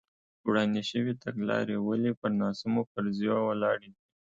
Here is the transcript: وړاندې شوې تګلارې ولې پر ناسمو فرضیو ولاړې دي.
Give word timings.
وړاندې 0.47 0.81
شوې 0.89 1.13
تګلارې 1.23 1.75
ولې 1.79 2.11
پر 2.19 2.31
ناسمو 2.41 2.81
فرضیو 2.91 3.37
ولاړې 3.49 3.89
دي. 3.95 4.01